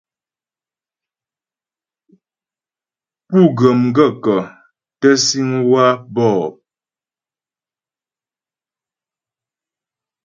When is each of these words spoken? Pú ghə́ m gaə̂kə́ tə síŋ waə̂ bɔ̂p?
Pú 3.27 3.39
ghə́ 3.57 3.71
m 3.79 3.81
gaə̂kə́ 3.95 4.39
tə 4.99 5.09
síŋ 5.25 5.49
waə̂ 5.71 5.91
bɔ̂p? 6.13 6.51